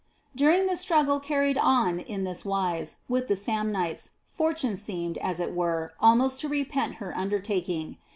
During 0.35 0.65
the 0.65 0.75
struggle 0.75 1.19
carried 1.19 1.59
on 1.59 1.99
in 1.99 2.23
this 2.23 2.43
wise 2.43 2.95
with 3.07 3.27
the 3.27 3.35
Sam 3.35 3.71
nites. 3.71 4.13
Fortune 4.25 4.75
seemed, 4.75 5.19
as 5.19 5.39
it 5.39 5.53
were, 5.53 5.93
almost 5.99 6.39
to 6.39 6.49
re 6.49 6.65
pent 6.65 6.93
of 6.93 6.97
her 6.97 7.15
undertaking. 7.15 7.97